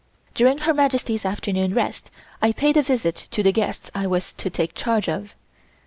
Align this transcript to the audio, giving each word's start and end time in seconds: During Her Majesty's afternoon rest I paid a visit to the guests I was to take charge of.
During 0.33 0.57
Her 0.57 0.73
Majesty's 0.73 1.25
afternoon 1.25 1.75
rest 1.75 2.09
I 2.41 2.53
paid 2.53 2.75
a 2.75 2.81
visit 2.81 3.27
to 3.29 3.43
the 3.43 3.51
guests 3.51 3.91
I 3.93 4.07
was 4.07 4.33
to 4.33 4.49
take 4.49 4.73
charge 4.73 5.07
of. 5.07 5.35